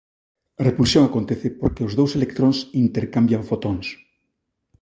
[0.59, 3.87] A repulsión acontece porque os dous electróns intercambian fotóns.